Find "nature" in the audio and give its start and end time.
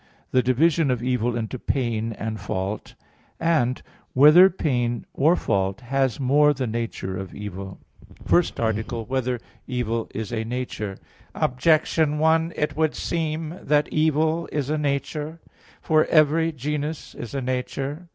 6.65-7.15, 10.43-10.97, 14.79-15.39, 17.43-18.07